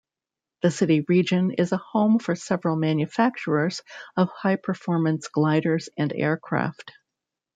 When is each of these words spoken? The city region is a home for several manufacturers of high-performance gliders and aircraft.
The 0.63 0.71
city 0.71 1.01
region 1.07 1.51
is 1.51 1.73
a 1.73 1.77
home 1.77 2.17
for 2.17 2.33
several 2.33 2.75
manufacturers 2.75 3.83
of 4.17 4.29
high-performance 4.29 5.27
gliders 5.27 5.89
and 5.95 6.11
aircraft. 6.11 6.93